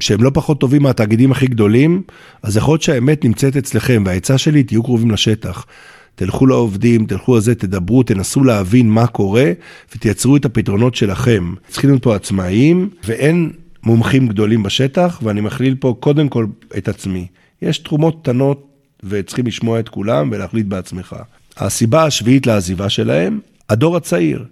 שהם 0.00 0.22
לא 0.22 0.30
פחות 0.34 0.60
טובים 0.60 0.82
מהתאגידים 0.82 1.32
הכי 1.32 1.46
גדולים, 1.46 2.02
אז 2.42 2.56
יכול 2.56 2.72
להיות 2.72 2.82
שהאמת 2.82 3.24
נמצאת 3.24 3.56
אצלכם, 3.56 4.02
והעצה 4.06 4.38
שלי, 4.38 4.62
תהיו 4.62 4.82
קרובים 4.82 5.10
לשטח. 5.10 5.66
תלכו 6.14 6.46
לעובדים, 6.46 7.06
תלכו 7.06 7.36
לזה, 7.36 7.54
תדברו, 7.54 8.02
תנסו 8.02 8.44
להבין 8.44 8.90
מה 8.90 9.06
קורה, 9.06 9.52
ותייצרו 9.94 10.36
את 10.36 10.44
הפתרונות 10.44 10.94
שלכם. 10.94 11.54
צריכים 11.68 11.90
להיות 11.90 12.02
פה 12.02 12.16
עצמאיים, 12.16 12.90
ואין 13.04 13.50
מומחים 13.82 14.28
גדולים 14.28 14.62
בשטח, 14.62 15.20
ואני 15.22 15.40
מכליל 15.40 15.74
פה 15.80 15.96
קודם 16.00 16.28
כל 16.28 16.46
את 16.78 16.88
עצמי. 16.88 17.26
יש 17.62 17.78
תרומות 17.78 18.18
קטנות, 18.22 18.68
וצריכים 19.04 19.46
לשמוע 19.46 19.80
את 19.80 19.88
כולם 19.88 20.28
ולהחליט 20.32 20.66
בעצמך. 20.66 21.16
הסיבה 21.56 22.04
השביעית 22.04 22.46
לעזיבה 22.46 22.88
שלהם, 22.88 23.40
הדור 23.70 23.96
הצעיר. 23.96 24.44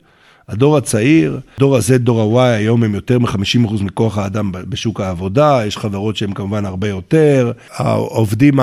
הדור 0.51 0.77
הצעיר, 0.77 1.41
דור 1.59 1.77
ה-Z, 1.77 1.99
דור 1.99 2.41
ה-Y, 2.41 2.57
היום 2.57 2.83
הם 2.83 2.95
יותר 2.95 3.19
מ-50% 3.19 3.83
מכוח 3.83 4.19
האדם 4.19 4.53
בשוק 4.53 5.01
העבודה, 5.01 5.61
יש 5.67 5.77
חברות 5.77 6.17
שהן 6.17 6.33
כמובן 6.33 6.65
הרבה 6.65 6.89
יותר. 6.89 7.53
העובדים 7.77 8.59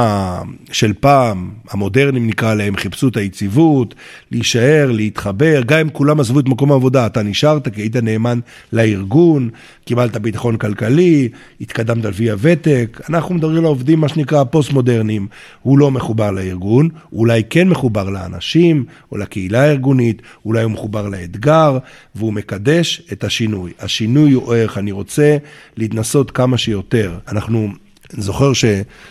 של 0.71 0.93
פעם, 0.99 1.49
המודרניים 1.71 2.27
נקרא 2.27 2.53
להם, 2.53 2.75
חיפשו 2.75 3.07
את 3.07 3.17
היציבות, 3.17 3.95
להישאר, 4.31 4.91
להתחבר, 4.91 5.61
גם 5.65 5.79
אם 5.79 5.89
כולם 5.89 6.19
עזבו 6.19 6.39
את 6.39 6.47
מקום 6.47 6.71
העבודה, 6.71 7.05
אתה 7.05 7.23
נשארת 7.23 7.67
כי 7.67 7.81
היית 7.81 7.95
נאמן 7.95 8.39
לארגון, 8.73 9.49
קיבלת 9.85 10.17
ביטחון 10.17 10.57
כלכלי, 10.57 11.29
התקדמת 11.61 12.05
על 12.05 12.13
פי 12.13 12.31
הוותק. 12.31 13.01
אנחנו 13.09 13.35
מדברים 13.35 13.57
על 13.57 13.65
העובדים, 13.65 13.99
מה 13.99 14.07
שנקרא 14.07 14.41
הפוסט-מודרניים. 14.41 15.27
הוא 15.63 15.77
לא 15.77 15.91
מחובר 15.91 16.31
לארגון, 16.31 16.89
אולי 17.13 17.41
כן 17.49 17.69
מחובר 17.69 18.09
לאנשים, 18.09 18.85
או 19.11 19.17
לקהילה 19.17 19.61
הארגונית, 19.61 20.21
אולי 20.45 20.63
הוא 20.63 20.71
מחובר 20.71 21.09
לאתגר, 21.09 21.76
והוא 22.15 22.33
מקדש 22.33 23.01
את 23.11 23.23
השינוי. 23.23 23.71
השינוי 23.79 24.31
הוא 24.31 24.55
ערך, 24.55 24.77
אני 24.77 24.91
רוצה 24.91 25.37
להתנסות 25.77 26.31
כמה 26.31 26.57
שיותר. 26.57 27.17
אנחנו... 27.27 27.69
אני 28.13 28.21
זוכר 28.21 28.51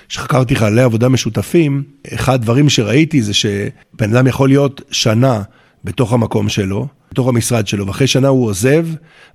שחקרתי 0.09 0.57
חללי 0.57 0.83
עבודה 0.83 1.09
משותפים, 1.09 1.83
אחד 2.15 2.35
הדברים 2.35 2.69
שראיתי 2.69 3.23
זה 3.23 3.35
שבן 3.35 4.17
אדם 4.17 4.27
יכול 4.27 4.49
להיות 4.49 4.83
שנה 4.91 5.43
בתוך 5.87 6.13
המקום 6.13 6.49
שלו, 6.49 6.87
בתוך 7.11 7.29
המשרד 7.29 7.67
שלו, 7.67 7.87
ואחרי 7.87 8.07
שנה 8.07 8.29
הוא 8.29 8.47
עוזב, 8.47 8.87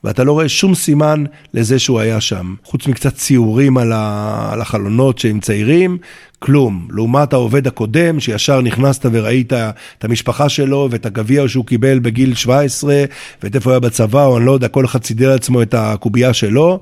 ואתה 0.04 0.24
לא 0.24 0.32
רואה 0.32 0.50
שום 0.50 0.76
סימן 0.76 1.24
לזה 1.54 1.80
שהוא 1.80 2.00
היה 2.00 2.22
שם. 2.22 2.56
חוץ 2.64 2.88
מקצת 2.88 3.16
ציורים 3.16 3.78
על, 3.78 3.92
ה... 3.96 4.50
על 4.54 4.62
החלונות 4.62 5.20
שהם 5.20 5.40
צעירים, 5.40 5.98
כלום. 6.40 6.88
לעומת 6.92 7.34
העובד 7.34 7.68
הקודם, 7.68 8.20
שישר 8.20 8.62
נכנסת 8.62 9.06
וראית 9.12 9.54
את 9.54 10.04
המשפחה 10.04 10.50
שלו 10.50 10.88
ואת 10.92 11.06
הגביע 11.06 11.48
שהוא 11.48 11.66
קיבל 11.66 12.00
בגיל 12.00 12.36
17, 12.36 13.04
ואת 13.44 13.56
איפה 13.56 13.70
הוא 13.70 13.74
היה 13.74 13.80
בצבא, 13.80 14.26
או 14.26 14.38
אני 14.38 14.46
לא 14.46 14.52
יודע, 14.52 14.68
כל 14.68 14.86
אחד 14.86 15.04
סידר 15.04 15.32
לעצמו 15.32 15.62
את 15.62 15.74
הקובייה 15.74 16.34
שלו. 16.34 16.80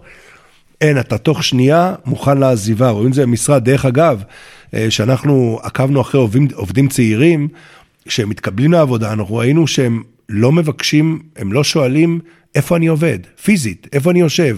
אין, 0.81 0.99
אתה 0.99 1.17
תוך 1.17 1.43
שנייה 1.43 1.93
מוכן 2.05 2.37
לעזיבה. 2.37 2.89
רואים 2.89 3.09
את 3.09 3.13
זה 3.13 3.21
במשרד. 3.21 3.63
דרך 3.63 3.85
אגב, 3.85 4.23
אה, 4.73 4.91
שאנחנו 4.91 5.59
עקבנו 5.63 6.01
אחרי 6.01 6.21
עובדים, 6.21 6.47
עובדים 6.55 6.87
צעירים, 6.87 7.47
כשהם 8.07 8.29
מתקבלים 8.29 8.71
לעבודה, 8.71 9.13
אנחנו 9.13 9.35
ראינו 9.35 9.67
שהם 9.67 10.03
לא 10.29 10.51
מבקשים, 10.51 11.19
הם 11.35 11.53
לא 11.53 11.63
שואלים 11.63 12.19
איפה 12.55 12.75
אני 12.75 12.87
עובד, 12.87 13.19
פיזית, 13.43 13.87
איפה 13.93 14.11
אני 14.11 14.19
יושב. 14.19 14.57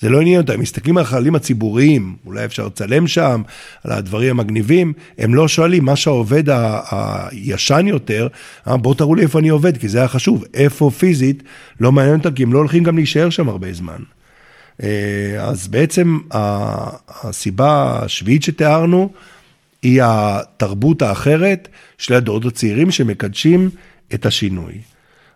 זה 0.00 0.08
לא 0.08 0.20
עניין 0.20 0.40
אותם, 0.40 0.52
הם 0.52 0.60
מסתכלים 0.60 0.98
על 0.98 1.02
החללים 1.04 1.34
הציבוריים, 1.34 2.16
אולי 2.26 2.44
אפשר 2.44 2.66
לצלם 2.66 3.06
שם, 3.06 3.42
על 3.84 3.92
הדברים 3.92 4.30
המגניבים, 4.30 4.92
הם 5.18 5.34
לא 5.34 5.48
שואלים 5.48 5.84
מה 5.84 5.96
שהעובד 5.96 6.44
הישן 6.90 7.86
יותר, 7.86 8.28
אה, 8.68 8.76
בואו 8.76 8.94
תראו 8.94 9.14
לי 9.14 9.22
איפה 9.22 9.38
אני 9.38 9.48
עובד, 9.48 9.76
כי 9.76 9.88
זה 9.88 9.98
היה 9.98 10.08
חשוב, 10.08 10.44
איפה 10.54 10.90
פיזית, 10.98 11.42
לא 11.80 11.92
מעניין 11.92 12.18
אותם, 12.18 12.30
כי 12.30 12.42
הם 12.42 12.52
לא 12.52 12.58
הולכים 12.58 12.84
גם 12.84 12.96
להישאר 12.96 13.30
שם 13.30 13.48
הרבה 13.48 13.72
זמן. 13.72 14.02
אה, 14.82 14.88
אז 15.38 15.68
בעצם 15.68 16.18
הסיבה 17.10 17.98
השביעית 18.02 18.42
שתיארנו, 18.42 19.12
היא 19.82 20.02
התרבות 20.04 21.02
האחרת 21.02 21.68
של 21.98 22.14
הדורות 22.14 22.44
הצעירים 22.44 22.90
שמקדשים 22.90 23.70
את 24.14 24.26
השינוי. 24.26 24.72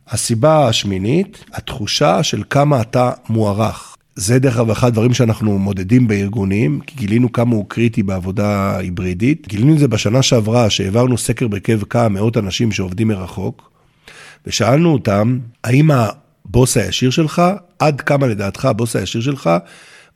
הסיבה 0.08 0.68
השמינית, 0.68 1.44
התחושה 1.52 2.22
של 2.22 2.42
כמה 2.50 2.80
אתה 2.80 3.10
מוערך. 3.28 3.96
זה 4.16 4.38
דרך 4.38 4.56
אגב 4.56 4.70
אחד 4.70 4.88
הדברים 4.88 5.14
שאנחנו 5.14 5.58
מודדים 5.58 6.08
בארגונים, 6.08 6.80
כי 6.86 6.96
גילינו 6.96 7.32
כמה 7.32 7.54
הוא 7.54 7.64
קריטי 7.68 8.02
בעבודה 8.02 8.76
היברידית. 8.78 9.48
גילינו 9.48 9.74
את 9.74 9.78
זה 9.78 9.88
בשנה 9.88 10.22
שעברה, 10.22 10.70
שהעברנו 10.70 11.18
סקר 11.18 11.48
בהרכב 11.48 11.80
כמה 11.84 12.08
מאות 12.08 12.36
אנשים 12.36 12.72
שעובדים 12.72 13.08
מרחוק, 13.08 13.70
ושאלנו 14.46 14.92
אותם, 14.92 15.38
האם 15.64 15.90
הבוס 15.90 16.76
הישיר 16.76 17.10
שלך, 17.10 17.42
עד 17.78 18.00
כמה 18.00 18.26
לדעתך 18.26 18.64
הבוס 18.64 18.96
הישיר 18.96 19.20
שלך 19.20 19.50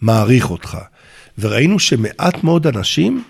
מעריך 0.00 0.50
אותך? 0.50 0.78
וראינו 1.38 1.78
שמעט 1.78 2.44
מאוד 2.44 2.66
אנשים 2.66 3.22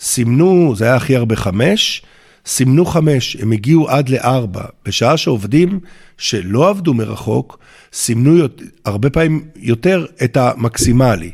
סימנו, 0.00 0.74
זה 0.76 0.84
היה 0.84 0.96
הכי 0.96 1.16
הרבה 1.16 1.36
חמש, 1.36 2.02
סימנו 2.46 2.84
חמש, 2.84 3.36
הם 3.36 3.52
הגיעו 3.52 3.88
עד 3.88 4.08
לארבע, 4.08 4.64
בשעה 4.84 5.16
שעובדים 5.16 5.80
שלא 6.18 6.68
עבדו 6.68 6.94
מרחוק, 6.94 7.58
סימנו 7.92 8.46
הרבה 8.84 9.10
פעמים 9.10 9.48
יותר 9.56 10.06
את 10.24 10.36
המקסימלי. 10.36 11.30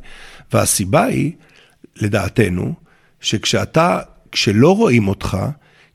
והסיבה 0.53 1.05
היא, 1.05 1.33
לדעתנו, 1.97 2.75
שכשאתה, 3.21 3.99
כשלא 4.33 4.77
רואים 4.77 5.09
אותך, 5.09 5.39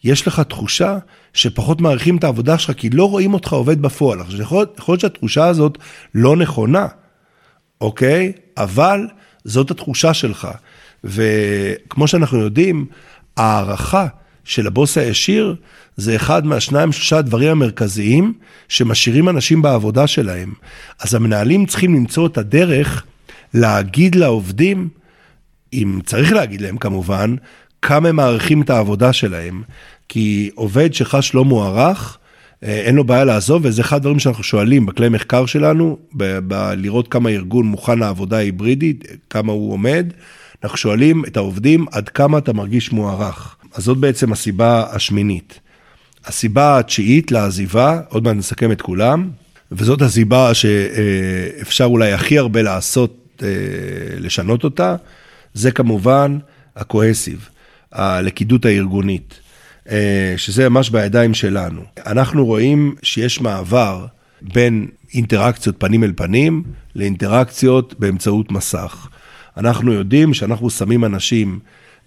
יש 0.04 0.28
לך 0.28 0.40
תחושה 0.40 0.98
שפחות 1.34 1.82
מעריכים 1.82 2.18
את 2.18 2.24
העבודה 2.24 2.58
שלך, 2.58 2.78
כי 2.78 2.90
לא 2.90 3.10
רואים 3.10 3.34
אותך 3.34 3.54
עובד 3.54 3.82
בפועל. 3.82 4.22
עכשיו, 4.22 4.42
יכול, 4.42 4.66
להיות 4.88 5.00
שהתחושה 5.00 5.46
הזאת 5.46 5.78
לא 6.16 6.36
נכונה, 6.36 6.88
אוקיי? 7.82 8.32
אבל 8.58 9.08
זאת 9.46 9.72
התחושה 9.72 10.14
שלך. 10.14 10.48
וכמו 11.04 12.08
שאנחנו 12.08 12.40
יודעים, 12.40 12.86
הערכה 13.38 14.08
של 14.44 14.68
הבוס 14.68 14.98
הישיר 14.98 15.56
זה 15.98 16.16
אחד 16.16 16.46
מהשניים, 16.46 16.92
שלושה 16.92 17.18
הדברים 17.18 17.52
המרכזיים 17.52 18.34
שמשאירים 18.70 19.30
אנשים 19.30 19.62
בעבודה 19.62 20.08
שלהם. 20.08 20.54
אז 21.00 21.14
המנהלים 21.14 21.66
צריכים 21.66 21.96
למצוא 21.96 22.28
את 22.28 22.38
הדרך 22.38 23.04
להגיד 23.54 24.16
לעובדים, 24.16 24.90
אם 25.74 26.00
צריך 26.06 26.34
להגיד 26.34 26.62
להם 26.62 26.78
כמובן, 26.78 27.36
כמה 27.82 28.10
הם 28.10 28.16
מעריכים 28.16 28.62
את 28.62 28.70
העבודה 28.70 29.14
שלהם. 29.14 29.64
כי 30.10 30.50
עובד 30.56 30.94
שחש 30.94 31.36
לא 31.36 31.46
מוערך, 31.46 32.18
אין 32.62 32.96
לו 32.96 33.04
בעיה 33.04 33.24
לעזוב, 33.24 33.62
וזה 33.66 33.82
אחד 33.82 33.96
הדברים 33.96 34.20
שאנחנו 34.20 34.44
שואלים 34.44 34.86
בכלי 34.86 35.10
מחקר 35.10 35.46
שלנו, 35.46 35.98
ב- 36.18 36.40
ב- 36.48 36.74
לראות 36.78 37.08
כמה 37.08 37.30
ארגון 37.30 37.66
מוכן 37.66 38.00
לעבודה 38.00 38.38
היברידית, 38.38 39.06
כמה 39.30 39.52
הוא 39.52 39.74
עומד. 39.74 40.14
אנחנו 40.64 40.78
שואלים 40.78 41.26
את 41.26 41.38
העובדים 41.38 41.86
עד 41.92 42.10
כמה 42.10 42.38
אתה 42.38 42.54
מרגיש 42.54 42.92
מוערך. 42.92 43.56
אז 43.74 43.84
זאת 43.84 43.98
בעצם 43.98 44.32
הסיבה 44.32 44.86
השמינית. 44.92 45.60
הסיבה 46.26 46.80
התשיעית 46.80 47.32
לעזיבה, 47.32 48.02
עוד 48.10 48.24
מעט 48.24 48.36
נסכם 48.36 48.72
את 48.72 48.82
כולם, 48.82 49.30
וזאת 49.72 50.02
הסיבה 50.02 50.54
שאפשר 50.54 51.86
אולי 51.86 52.14
הכי 52.14 52.38
הרבה 52.38 52.62
לעשות, 52.62 53.40
אה, 53.44 53.48
לשנות 54.18 54.64
אותה, 54.64 54.96
זה 55.54 55.72
כמובן 55.72 56.38
הכוהסיב, 56.76 57.50
הלכידות 57.92 58.66
הארגונית, 58.66 59.34
אה, 59.34 59.49
שזה 60.38 60.70
ממש 60.70 60.90
בידיים 60.90 61.34
שלנו. 61.34 61.82
אנחנו 62.06 62.46
רואים 62.46 62.96
שיש 63.04 63.42
מעבר 63.42 64.06
בין 64.42 64.88
אינטראקציות 65.14 65.76
פנים 65.80 66.04
אל 66.04 66.14
פנים 66.16 66.64
לאינטראקציות 66.96 67.96
באמצעות 68.00 68.52
מסך. 68.52 69.08
אנחנו 69.58 69.94
יודעים 69.94 70.34
שאנחנו 70.34 70.70
שמים 70.70 71.06
אנשים 71.06 71.60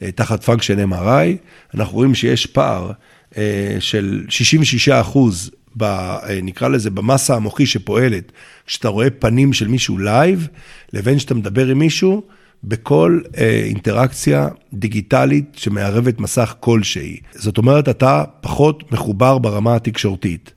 אה, 0.03 0.11
תחת 0.13 0.45
פונקשן 0.45 0.93
MRI, 0.93 1.37
אנחנו 1.75 1.95
רואים 1.97 2.15
שיש 2.15 2.47
פער 2.47 2.93
אה, 3.37 3.77
של 3.81 4.25
66 4.29 4.89
אחוז, 4.89 5.51
אה, 5.83 6.19
נקרא 6.43 6.69
לזה, 6.69 6.91
במסה 6.91 7.37
המוחי 7.37 7.67
שפועלת, 7.67 8.33
כשאתה 8.67 8.89
רואה 8.89 9.11
פנים 9.11 9.53
של 9.53 9.69
מישהו 9.69 9.99
לייב, 9.99 10.49
לבין 10.93 11.19
שאתה 11.19 11.35
מדבר 11.35 11.67
עם 11.67 11.79
מישהו 11.79 12.23
בכל 12.65 13.21
אינטראקציה 13.65 14.49
דיגיטלית 14.73 15.45
שמערבת 15.57 16.21
מסך 16.21 16.55
כלשהי. 16.61 17.17
זאת 17.35 17.59
אומרת, 17.59 17.89
אתה 17.89 18.25
פחות 18.41 18.93
מחובר 18.93 19.39
ברמה 19.39 19.75
התקשורתית. 19.77 20.53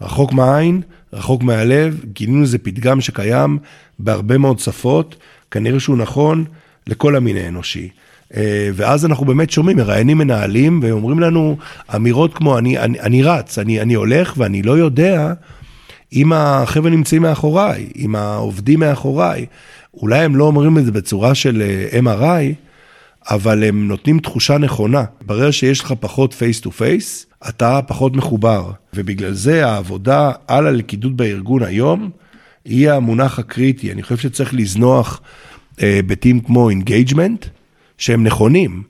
רחוק 0.00 0.32
מהעין, 0.32 0.82
רחוק 1.12 1.42
מהלב, 1.42 2.00
גילינו 2.12 2.42
איזה 2.42 2.58
פתגם 2.58 3.00
שקיים 3.00 3.58
בהרבה 3.98 4.38
מאוד 4.38 4.58
שפות, 4.58 5.16
כנראה 5.50 5.80
שהוא 5.80 5.98
נכון 5.98 6.44
לכל 6.86 7.16
המין 7.16 7.36
האנושי. 7.36 7.88
אה, 8.36 8.70
ואז 8.74 9.06
אנחנו 9.06 9.26
באמת 9.26 9.50
שומעים, 9.50 9.76
מראיינים 9.76 10.18
מנהלים 10.18 10.80
ואומרים 10.82 11.20
לנו 11.20 11.56
אמירות 11.94 12.34
כמו 12.34 12.58
אני, 12.58 12.78
אני, 12.78 13.00
אני 13.00 13.22
רץ, 13.22 13.58
אני, 13.58 13.80
אני 13.80 13.94
הולך 13.94 14.34
ואני 14.36 14.62
לא 14.62 14.78
יודע 14.78 15.32
אם 16.12 16.32
החבר'ה 16.32 16.90
נמצאים 16.90 17.22
מאחוריי, 17.22 17.88
אם 17.96 18.14
העובדים 18.14 18.80
מאחוריי, 18.80 19.46
אולי 20.02 20.18
הם 20.18 20.36
לא 20.36 20.44
אומרים 20.44 20.78
את 20.78 20.84
זה 20.84 20.92
בצורה 20.92 21.34
של 21.34 21.62
אה, 21.62 22.00
MRI, 22.00 22.54
אבל 23.30 23.64
הם 23.64 23.88
נותנים 23.88 24.18
תחושה 24.18 24.58
נכונה. 24.58 25.04
ברגע 25.26 25.52
שיש 25.52 25.80
לך 25.80 25.94
פחות 26.00 26.34
face 26.34 26.60
to 26.60 26.70
face, 26.70 27.26
אתה 27.48 27.80
פחות 27.86 28.16
מחובר. 28.16 28.70
ובגלל 28.94 29.32
זה 29.32 29.66
העבודה 29.66 30.32
על 30.46 30.66
הלכידות 30.66 31.16
בארגון 31.16 31.62
היום, 31.62 32.10
היא 32.64 32.90
המונח 32.90 33.38
הקריטי. 33.38 33.92
אני 33.92 34.02
חושב 34.02 34.16
שצריך 34.16 34.54
לזנוח 34.54 35.20
אה, 35.82 35.94
היבטים 35.94 36.40
כמו 36.40 36.70
engagement, 36.70 37.46
שהם 37.98 38.24
נכונים, 38.24 38.82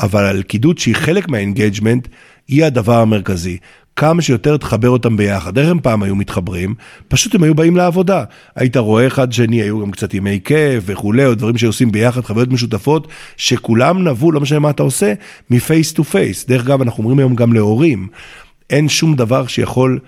אבל 0.00 0.24
הלכידות 0.24 0.78
שהיא 0.78 0.94
חלק 0.96 1.28
מה 1.28 1.40
engagement, 1.40 2.08
היא 2.48 2.64
הדבר 2.64 2.98
המרכזי. 2.98 3.58
כמה 3.96 4.22
שיותר 4.22 4.56
תחבר 4.56 4.90
אותם 4.90 5.16
ביחד. 5.16 5.58
איך 5.58 5.68
הם 5.68 5.80
פעם 5.80 6.02
היו 6.02 6.16
מתחברים? 6.16 6.74
פשוט 7.08 7.34
הם 7.34 7.42
היו 7.42 7.54
באים 7.54 7.76
לעבודה. 7.76 8.24
היית 8.56 8.76
רואה 8.76 9.06
אחד 9.06 9.32
שני, 9.32 9.62
היו 9.62 9.80
גם 9.80 9.90
קצת 9.90 10.14
ימי 10.14 10.40
כיף 10.44 10.84
וכולי, 10.86 11.26
או 11.26 11.34
דברים 11.34 11.58
שעושים 11.58 11.92
ביחד, 11.92 12.20
חוויות 12.20 12.48
משותפות, 12.48 13.08
שכולם 13.36 14.08
נבעו, 14.08 14.32
לא 14.32 14.40
משנה 14.40 14.58
מה 14.58 14.70
אתה 14.70 14.82
עושה, 14.82 15.12
מ 15.50 15.58
face 15.58 15.92
to 15.92 16.04
face. 16.04 16.46
דרך 16.46 16.62
אגב, 16.62 16.82
אנחנו 16.82 17.02
אומרים 17.02 17.18
היום 17.18 17.34
גם 17.34 17.52
להורים, 17.52 18.08
אין 18.70 18.88
שום 18.88 19.14
דבר 19.14 19.46
שיכול 19.46 19.98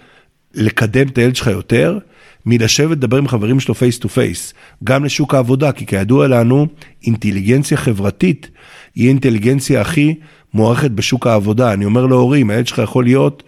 לקדם 0.54 1.06
את 1.06 1.18
הילד 1.18 1.36
שלך 1.36 1.46
יותר. 1.46 1.98
מלשבת 2.46 2.90
לדבר 2.90 3.16
עם 3.16 3.28
חברים 3.28 3.60
שלו 3.60 3.74
face 3.74 3.98
to 3.98 4.08
face, 4.08 4.54
גם 4.84 5.04
לשוק 5.04 5.34
העבודה, 5.34 5.72
כי 5.72 5.86
כידוע 5.86 6.28
לנו, 6.28 6.66
אינטליגנציה 7.06 7.76
חברתית 7.76 8.50
היא 8.94 9.06
האינטליגנציה 9.06 9.80
הכי 9.80 10.14
מוערכת 10.54 10.90
בשוק 10.90 11.26
העבודה. 11.26 11.72
אני 11.72 11.84
אומר 11.84 12.06
להורים, 12.06 12.50
הילד 12.50 12.66
שלך 12.66 12.78
יכול 12.78 13.04
להיות 13.04 13.42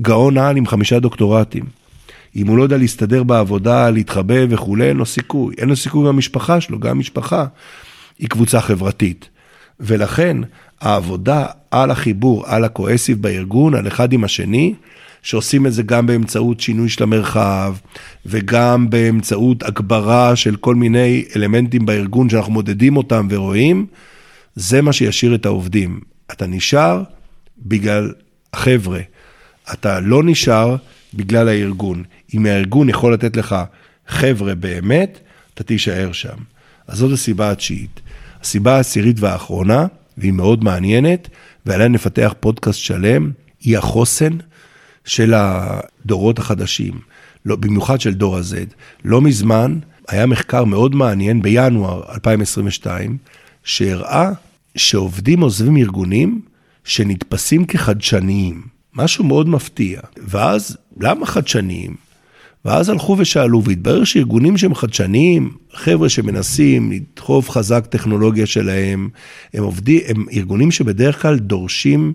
גאון 0.00 0.38
על 0.38 0.56
עם 0.56 0.66
חמישה 0.66 1.00
דוקטורטים. 1.00 1.64
אם 2.36 2.46
הוא 2.46 2.58
לא 2.58 2.62
יודע 2.62 2.76
להסתדר 2.76 3.22
בעבודה, 3.22 3.90
להתחבא 3.90 4.34
וכולי, 4.48 4.88
אין 4.88 4.96
לו 4.96 5.06
סיכוי. 5.06 5.54
אין 5.58 5.68
לו 5.68 5.76
סיכוי 5.76 6.00
עם 6.00 6.06
המשפחה 6.06 6.60
שלו, 6.60 6.78
גם 6.78 6.98
משפחה 6.98 7.46
היא 8.18 8.28
קבוצה 8.28 8.60
חברתית. 8.60 9.28
ולכן 9.80 10.36
העבודה 10.80 11.46
על 11.70 11.90
החיבור, 11.90 12.46
על 12.46 12.64
ה 12.64 12.70
cohesive 12.70 13.22
בארגון, 13.22 13.74
על 13.74 13.88
אחד 13.88 14.12
עם 14.12 14.24
השני, 14.24 14.74
שעושים 15.22 15.66
את 15.66 15.72
זה 15.72 15.82
גם 15.82 16.06
באמצעות 16.06 16.60
שינוי 16.60 16.88
של 16.88 17.02
המרחב, 17.02 17.74
וגם 18.26 18.90
באמצעות 18.90 19.62
הגברה 19.62 20.36
של 20.36 20.56
כל 20.56 20.74
מיני 20.74 21.24
אלמנטים 21.36 21.86
בארגון 21.86 22.30
שאנחנו 22.30 22.52
מודדים 22.52 22.96
אותם 22.96 23.26
ורואים, 23.30 23.86
זה 24.54 24.82
מה 24.82 24.92
שישאיר 24.92 25.34
את 25.34 25.46
העובדים. 25.46 26.00
אתה 26.32 26.46
נשאר 26.46 27.02
בגלל 27.58 28.12
החבר'ה. 28.54 29.00
אתה 29.72 30.00
לא 30.00 30.22
נשאר 30.22 30.76
בגלל 31.14 31.48
הארגון. 31.48 32.04
אם 32.34 32.46
הארגון 32.46 32.88
יכול 32.88 33.14
לתת 33.14 33.36
לך 33.36 33.56
חבר'ה 34.08 34.54
באמת, 34.54 35.18
אתה 35.54 35.64
תישאר 35.64 36.12
שם. 36.12 36.36
אז 36.88 36.98
זאת 36.98 37.12
הסיבה 37.12 37.50
התשיעית. 37.50 38.00
הסיבה 38.42 38.76
העשירית 38.76 39.20
והאחרונה, 39.20 39.86
והיא 40.18 40.32
מאוד 40.32 40.64
מעניינת, 40.64 41.28
ועליה 41.66 41.88
נפתח 41.88 42.34
פודקאסט 42.40 42.78
שלם, 42.78 43.30
היא 43.60 43.78
החוסן 43.78 44.36
של 45.04 45.34
הדורות 45.36 46.38
החדשים, 46.38 47.00
לא, 47.46 47.56
במיוחד 47.56 48.00
של 48.00 48.14
דור 48.14 48.36
ה-Z. 48.36 48.74
לא 49.04 49.20
מזמן 49.20 49.78
היה 50.08 50.26
מחקר 50.26 50.64
מאוד 50.64 50.94
מעניין 50.94 51.42
בינואר 51.42 52.02
2022, 52.14 53.16
שהראה 53.64 54.30
שעובדים 54.76 55.40
עוזבים 55.40 55.76
ארגונים 55.76 56.40
שנתפסים 56.84 57.64
כחדשניים. 57.64 58.62
משהו 58.94 59.24
מאוד 59.24 59.48
מפתיע. 59.48 60.00
ואז, 60.16 60.76
למה 61.00 61.26
חדשניים? 61.26 61.96
ואז 62.64 62.88
הלכו 62.88 63.16
ושאלו, 63.18 63.64
והתברר 63.64 64.04
שארגונים 64.04 64.58
שהם 64.58 64.74
חדשניים, 64.74 65.50
חבר'ה 65.72 66.08
שמנסים 66.08 66.92
לדחוף 66.92 67.50
חזק 67.50 67.86
טכנולוגיה 67.86 68.46
שלהם, 68.46 69.08
הם 69.54 69.64
עובדים, 69.64 70.00
הם 70.08 70.26
ארגונים 70.32 70.70
שבדרך 70.70 71.22
כלל 71.22 71.38
דורשים 71.38 72.12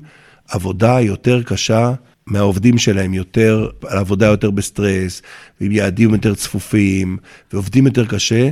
עבודה 0.50 1.01
יותר 1.01 1.44
קשה 1.44 1.94
מהעובדים 2.27 2.77
שלהם, 2.77 3.13
יותר, 3.13 3.70
עבודה 3.82 4.25
יותר 4.25 4.51
בסטרס, 4.51 5.22
ועם 5.61 5.72
יעדים 5.72 6.14
יותר 6.14 6.35
צפופים, 6.35 7.18
ועובדים 7.53 7.85
יותר 7.85 8.05
קשה, 8.05 8.50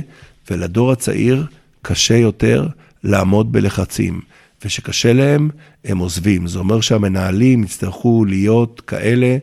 ולדור 0.50 0.92
הצעיר 0.92 1.46
קשה 1.82 2.16
יותר 2.16 2.66
לעמוד 3.04 3.52
בלחצים. 3.52 4.20
ושקשה 4.64 5.12
להם, 5.12 5.50
הם 5.84 5.98
עוזבים. 5.98 6.46
זה 6.46 6.58
אומר 6.58 6.80
שהמנהלים 6.80 7.64
יצטרכו 7.64 8.24
להיות 8.24 8.80
כאלה 8.80 9.36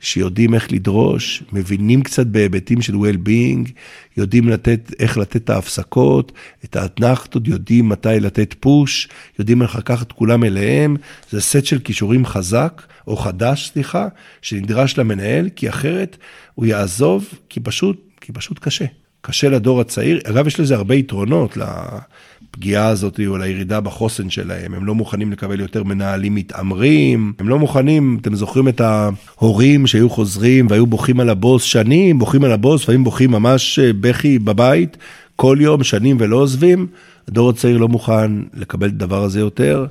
שיודעים 0.00 0.54
איך 0.54 0.72
לדרוש, 0.72 1.42
מבינים 1.52 2.02
קצת 2.02 2.26
בהיבטים 2.26 2.82
של 2.82 2.94
well-being, 2.94 3.70
יודעים 4.16 4.48
לתת, 4.48 4.94
איך 4.98 5.18
לתת 5.18 5.36
את 5.36 5.50
ההפסקות, 5.50 6.32
את 6.64 6.76
האתנחתות, 6.76 7.48
יודעים 7.48 7.88
מתי 7.88 8.20
לתת 8.20 8.54
פוש, 8.60 9.08
יודעים 9.38 9.62
איך 9.62 9.76
לקחת 9.76 10.06
את 10.06 10.12
כולם 10.12 10.44
אליהם. 10.44 10.96
זה 11.30 11.40
סט 11.40 11.64
של 11.64 11.78
כישורים 11.78 12.26
חזק, 12.26 12.82
או 13.06 13.16
חדש, 13.16 13.70
סליחה, 13.72 14.08
שנדרש 14.42 14.98
למנהל, 14.98 15.48
כי 15.56 15.68
אחרת 15.68 16.16
הוא 16.54 16.66
יעזוב, 16.66 17.28
כי 17.48 17.60
פשוט, 17.60 18.00
כי 18.20 18.32
פשוט 18.32 18.58
קשה. 18.58 18.84
קשה 19.28 19.48
לדור 19.48 19.80
הצעיר. 19.80 20.20
אגב, 20.24 20.46
יש 20.46 20.60
לזה 20.60 20.74
הרבה 20.74 20.94
יתרונות 20.94 21.56
לפגיעה 21.56 22.88
הזאת 22.88 23.20
או 23.26 23.38
לירידה 23.38 23.80
בחוסן 23.80 24.30
שלהם. 24.30 24.74
הם 24.74 24.84
לא 24.84 24.94
מוכנים 24.94 25.32
לקבל 25.32 25.60
יותר 25.60 25.84
מנהלים 25.84 26.34
מתעמרים, 26.34 27.32
הם 27.38 27.48
לא 27.48 27.58
מוכנים, 27.58 28.18
אתם 28.20 28.34
זוכרים 28.34 28.68
את 28.68 28.80
ההורים 28.80 29.86
שהיו 29.86 30.10
חוזרים 30.10 30.66
והיו 30.70 30.86
בוכים 30.86 31.20
על 31.20 31.30
הבוס 31.30 31.62
שנים, 31.62 32.18
בוכים 32.18 32.44
על 32.44 32.52
הבוס, 32.52 32.82
לפעמים 32.82 33.04
בוכים 33.04 33.30
ממש 33.30 33.78
אה, 33.78 33.90
בכי 34.00 34.38
בבית, 34.38 34.96
כל 35.36 35.58
יום, 35.60 35.84
שנים 35.84 36.16
ולא 36.20 36.36
עוזבים. 36.36 36.86
הדור 37.28 37.50
הצעיר 37.50 37.78
לא 37.78 37.88
מוכן 37.88 38.30
לקבל 38.54 38.88
את 38.88 38.92
הדבר 38.92 39.22
הזה 39.22 39.40
יותר, 39.40 39.86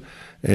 אה, 0.47 0.53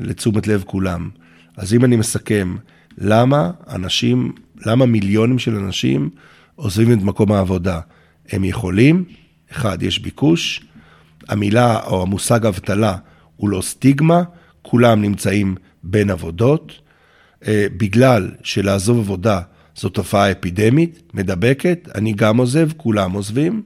לתשומת 0.00 0.46
לב 0.46 0.64
כולם. 0.66 1.08
אז 1.56 1.74
אם 1.74 1.84
אני 1.84 1.96
מסכם, 1.96 2.56
למה 2.98 3.50
אנשים, 3.70 4.32
למה 4.66 4.86
מיליונים 4.86 5.38
של 5.38 5.56
אנשים 5.56 6.10
עוזבים 6.54 6.92
את 6.92 7.02
מקום 7.02 7.32
העבודה? 7.32 7.80
הם 8.30 8.44
יכולים, 8.44 9.04
אחד, 9.52 9.82
יש 9.82 9.98
ביקוש, 9.98 10.60
המילה 11.28 11.80
או 11.86 12.02
המושג 12.02 12.46
אבטלה 12.46 12.96
הוא 13.36 13.48
לא 13.48 13.62
סטיגמה, 13.62 14.22
כולם 14.62 15.02
נמצאים 15.02 15.54
בין 15.82 16.10
עבודות, 16.10 16.72
אה, 17.46 17.66
בגלל 17.76 18.30
שלעזוב 18.42 18.98
עבודה 18.98 19.40
זו 19.76 19.88
תופעה 19.88 20.32
אפידמית, 20.32 21.02
מדבקת, 21.14 21.88
אני 21.94 22.12
גם 22.12 22.36
עוזב, 22.36 22.68
כולם 22.76 23.12
עוזבים, 23.12 23.62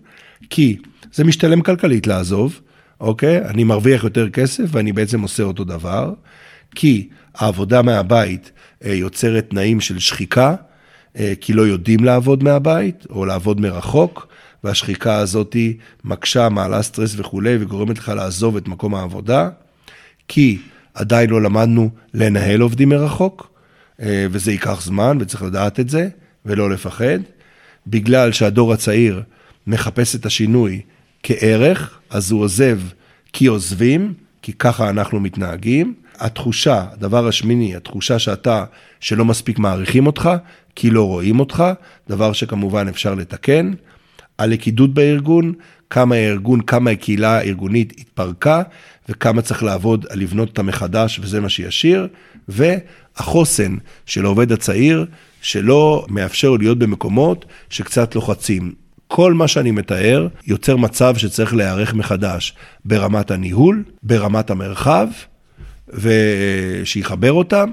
כי 0.50 0.76
זה 1.12 1.24
משתלם 1.24 1.60
כלכלית 1.60 2.06
לעזוב, 2.06 2.60
אוקיי? 3.00 3.46
אני 3.46 3.64
מרוויח 3.64 4.04
יותר 4.04 4.30
כסף 4.30 4.64
ואני 4.68 4.92
בעצם 4.92 5.20
עושה 5.20 5.42
אותו 5.42 5.64
דבר, 5.64 6.12
כי 6.74 7.08
העבודה 7.34 7.82
מהבית 7.82 8.52
אה, 8.84 8.94
יוצרת 8.94 9.50
תנאים 9.50 9.80
של 9.80 9.98
שחיקה, 9.98 10.54
אה, 11.18 11.32
כי 11.40 11.52
לא 11.52 11.62
יודעים 11.62 12.04
לעבוד 12.04 12.44
מהבית 12.44 13.06
או 13.10 13.24
לעבוד 13.24 13.60
מרחוק, 13.60 14.29
והשחיקה 14.64 15.16
הזאת 15.16 15.56
מקשה, 16.04 16.48
מעלה 16.48 16.82
סטרס 16.82 17.14
וכולי, 17.16 17.56
וגורמת 17.60 17.98
לך 17.98 18.08
לעזוב 18.08 18.56
את 18.56 18.68
מקום 18.68 18.94
העבודה, 18.94 19.48
כי 20.28 20.58
עדיין 20.94 21.30
לא 21.30 21.42
למדנו 21.42 21.90
לנהל 22.14 22.60
עובדים 22.60 22.88
מרחוק, 22.88 23.50
אה, 24.02 24.26
וזה 24.30 24.52
ייקח 24.52 24.82
זמן, 24.82 25.18
וצריך 25.20 25.42
לדעת 25.42 25.80
את 25.80 25.88
זה, 25.88 26.08
ולא 26.46 26.70
לפחד. 26.70 27.18
בגלל 27.86 28.32
שהדור 28.32 28.72
הצעיר 28.72 29.22
מחפש 29.66 30.14
את 30.14 30.26
השינוי 30.26 30.80
כערך, 31.22 31.98
אז 32.10 32.30
הוא 32.30 32.40
עוזב 32.40 32.78
כי 33.32 33.46
עוזבים, 33.46 34.14
כי 34.42 34.52
ככה 34.52 34.90
אנחנו 34.90 35.20
מתנהגים. 35.20 35.94
התחושה, 36.18 36.84
הדבר 36.92 37.28
השמיני, 37.28 37.76
התחושה 37.76 38.18
שאתה, 38.18 38.64
שלא 39.00 39.24
מספיק 39.24 39.58
מעריכים 39.58 40.06
אותך, 40.06 40.30
כי 40.74 40.90
לא 40.90 41.06
רואים 41.06 41.40
אותך, 41.40 41.64
דבר 42.08 42.32
שכמובן 42.32 42.88
אפשר 42.88 43.14
לתקן. 43.14 43.72
הלכידות 44.40 44.94
בארגון, 44.94 45.52
כמה 45.90 46.14
הארגון, 46.14 46.60
כמה 46.60 46.90
הקהילה 46.90 47.38
הארגונית 47.38 47.92
התפרקה, 47.98 48.62
וכמה 49.08 49.42
צריך 49.42 49.62
לעבוד 49.62 50.06
על 50.10 50.18
לבנות 50.18 50.48
אותה 50.48 50.62
מחדש, 50.62 51.18
וזה 51.22 51.40
מה 51.40 51.48
שישיר, 51.48 52.08
והחוסן 52.48 53.76
של 54.06 54.24
העובד 54.24 54.52
הצעיר, 54.52 55.06
שלא 55.42 56.06
מאפשר 56.08 56.50
להיות 56.50 56.78
במקומות 56.78 57.44
שקצת 57.70 58.14
לוחצים. 58.14 58.72
כל 59.08 59.34
מה 59.34 59.48
שאני 59.48 59.70
מתאר 59.70 60.28
יוצר 60.46 60.76
מצב 60.76 61.16
שצריך 61.16 61.54
להיערך 61.54 61.94
מחדש 61.94 62.54
ברמת 62.84 63.30
הניהול, 63.30 63.84
ברמת 64.02 64.50
המרחב, 64.50 65.08
ושיחבר 65.88 67.32
אותם, 67.32 67.70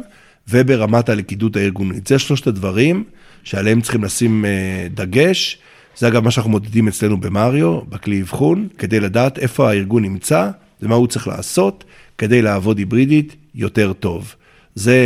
וברמת 0.49 1.09
הלכידות 1.09 1.55
הארגונית. 1.55 2.07
זה 2.07 2.19
שלושת 2.19 2.47
הדברים 2.47 3.03
שעליהם 3.43 3.81
צריכים 3.81 4.03
לשים 4.03 4.45
אה, 4.45 4.87
דגש. 4.93 5.57
זה 5.97 6.07
אגב 6.07 6.23
מה 6.23 6.31
שאנחנו 6.31 6.51
מודדים 6.51 6.87
אצלנו 6.87 7.17
במריו, 7.17 7.81
בכלי 7.81 8.21
אבחון, 8.21 8.67
כדי 8.77 8.99
לדעת 8.99 9.39
איפה 9.39 9.69
הארגון 9.69 10.03
נמצא 10.03 10.49
ומה 10.81 10.95
הוא 10.95 11.07
צריך 11.07 11.27
לעשות 11.27 11.83
כדי 12.17 12.41
לעבוד 12.41 12.77
היברידית 12.77 13.35
יותר 13.55 13.93
טוב. 13.93 14.35
זה 14.75 14.97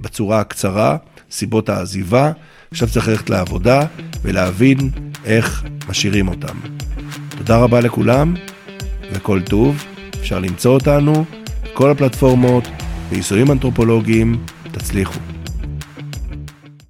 בצורה 0.00 0.40
הקצרה, 0.40 0.96
סיבות 1.30 1.68
העזיבה, 1.68 2.32
עכשיו 2.70 2.88
צריך 2.88 3.08
ללכת 3.08 3.30
לעבודה 3.30 3.82
ולהבין 4.22 4.90
איך 5.24 5.64
משאירים 5.88 6.28
אותם. 6.28 6.56
תודה 7.38 7.58
רבה 7.58 7.80
לכולם, 7.80 8.34
וכל 9.12 9.40
טוב. 9.40 9.84
אפשר 10.20 10.38
למצוא 10.38 10.74
אותנו, 10.74 11.24
כל 11.72 11.90
הפלטפורמות, 11.90 12.68
ביישומים 13.10 13.50
אנתרופולוגיים, 13.50 14.36
תצליחו. 14.72 15.35